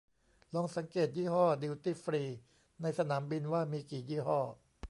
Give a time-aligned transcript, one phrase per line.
[0.53, 2.23] ลองสังเกตยี่ห้อดิวตี้ฟรี
[2.81, 4.39] ในสนามบินว่ามีกี่ยี่ห้อ